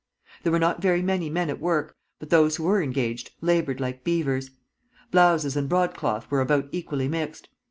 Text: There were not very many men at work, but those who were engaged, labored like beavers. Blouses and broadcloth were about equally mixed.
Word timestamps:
There 0.41 0.51
were 0.51 0.57
not 0.57 0.81
very 0.81 1.03
many 1.03 1.29
men 1.29 1.51
at 1.51 1.59
work, 1.61 1.95
but 2.17 2.31
those 2.31 2.55
who 2.55 2.63
were 2.63 2.81
engaged, 2.81 3.29
labored 3.39 3.79
like 3.79 4.03
beavers. 4.03 4.49
Blouses 5.11 5.55
and 5.55 5.69
broadcloth 5.69 6.25
were 6.31 6.41
about 6.41 6.69
equally 6.71 7.07
mixed. 7.07 7.47